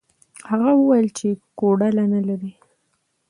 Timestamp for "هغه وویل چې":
0.49-1.27